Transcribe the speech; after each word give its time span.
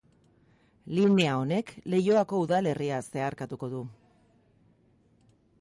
Linea 0.99 1.35
honek 1.41 1.69
Leioako 1.95 2.41
udalerria 2.47 2.99
zeharkatuko 3.11 3.71
du. 3.77 3.83